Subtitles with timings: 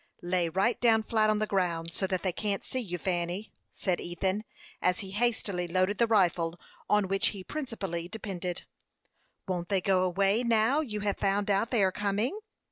[0.23, 3.99] "Lay right down flat on the ground, so thet they can't see you, Fanny," said
[4.01, 4.45] Ethan,
[4.81, 8.63] as he hastily loaded the rifle, on which he principally depended.
[9.47, 12.39] "Won't they go away now you have found out they are coming?"